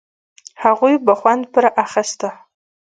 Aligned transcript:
هغوی 0.63 0.95
به 1.05 1.13
خوند 1.19 1.43
پر 1.53 1.65
اخيسته. 1.85 2.29